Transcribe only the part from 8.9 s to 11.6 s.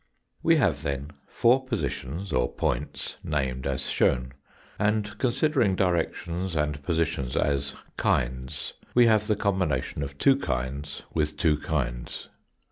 we have the combination of two kinds with two